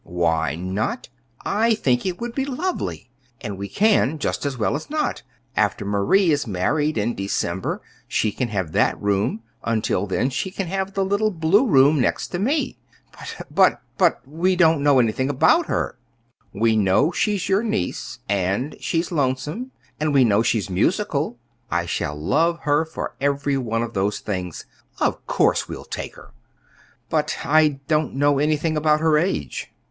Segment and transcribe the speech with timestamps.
[0.03, 1.09] "Why not?
[1.45, 5.21] I think it would be lovely; and we can just as well as not.
[5.55, 9.43] After Marie is married in December, she can have that room.
[9.63, 12.79] Until then she can have the little blue room next to me."
[13.51, 15.99] "But but we don't know anything about her."
[16.51, 21.37] "We know she's your niece, and she's lonesome; and we know she's musical.
[21.69, 24.65] I shall love her for every one of those things.
[24.99, 26.31] Of course we'll take her!"
[27.11, 29.71] "But I don't know anything about her age."